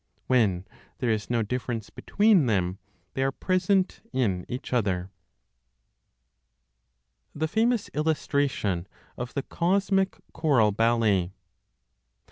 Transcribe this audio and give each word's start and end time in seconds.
When 0.25 0.65
there 0.97 1.11
is 1.11 1.29
no 1.29 1.43
difference 1.43 1.91
between 1.91 2.47
them, 2.47 2.79
they 3.13 3.21
are 3.21 3.31
present 3.31 4.01
in 4.11 4.47
each 4.49 4.73
other. 4.73 5.11
THE 7.35 7.47
FAMOUS 7.47 7.89
ILLUSTRATION 7.89 8.87
OF 9.15 9.35
THE 9.35 9.43
COSMIC 9.43 10.15
CHORAL 10.33 10.71
BALLET. 10.71 11.29